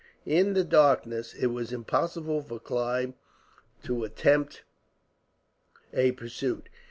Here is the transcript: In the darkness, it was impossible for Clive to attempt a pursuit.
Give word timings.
In 0.25 0.53
the 0.55 0.63
darkness, 0.63 1.35
it 1.35 1.45
was 1.53 1.71
impossible 1.71 2.41
for 2.41 2.59
Clive 2.59 3.13
to 3.83 4.03
attempt 4.03 4.63
a 5.93 6.13
pursuit. 6.13 6.69